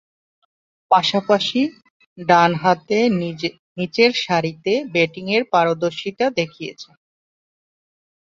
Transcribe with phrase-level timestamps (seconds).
[0.91, 1.61] পাশাপাশি
[2.17, 2.99] ডানহাতে
[3.77, 6.95] নিচের সারিতে ব্যাটিংয়ে পারদর্শিতা দেখিয়েছেন।